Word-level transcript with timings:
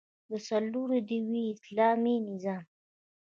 سرلوړی 0.45 0.99
دې 1.09 1.17
وي 1.29 1.43
اسلامي 1.53 2.15
نظام؟ 2.29 2.63